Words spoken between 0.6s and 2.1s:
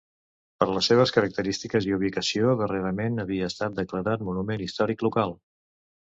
Per les seves característiques i